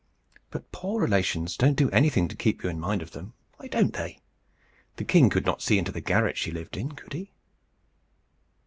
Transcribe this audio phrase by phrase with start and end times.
[0.49, 3.33] But poor relations don't do anything to keep you in mind of them.
[3.57, 4.19] Why don't they?
[4.95, 7.29] The king could not see into the garret she lived in, could he?